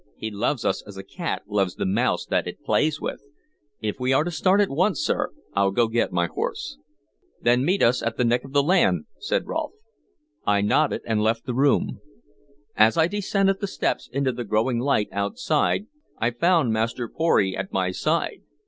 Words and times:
"He 0.17 0.31
loves 0.31 0.65
us 0.65 0.81
as 0.87 0.97
a 0.97 1.03
cat 1.03 1.43
loves 1.47 1.75
the 1.75 1.85
mouse 1.85 2.25
that 2.25 2.47
it 2.47 2.63
plays 2.63 2.99
with. 2.99 3.21
If 3.81 3.99
we 3.99 4.11
are 4.13 4.23
to 4.23 4.31
start 4.31 4.59
at 4.59 4.71
once, 4.71 4.99
sir, 4.99 5.29
I'll 5.53 5.69
go 5.69 5.87
get 5.87 6.11
my 6.11 6.25
horse." 6.25 6.79
"Then 7.39 7.63
meet 7.63 7.83
us 7.83 8.01
at 8.01 8.17
the 8.17 8.25
neck 8.25 8.43
of 8.43 8.55
land," 8.55 9.05
said 9.19 9.45
Rolfe. 9.45 9.75
I 10.43 10.61
nodded, 10.61 11.01
and 11.05 11.21
left 11.21 11.45
the 11.45 11.53
room. 11.53 12.01
As 12.75 12.97
I 12.97 13.05
descended 13.07 13.57
the 13.61 13.67
steps 13.67 14.09
into 14.11 14.31
the 14.31 14.43
growing 14.43 14.79
light 14.79 15.09
outside, 15.11 15.85
I 16.17 16.31
found 16.31 16.73
Master 16.73 17.07
Pory 17.07 17.55
at 17.55 17.71
my 17.71 17.91
side. 17.91 18.41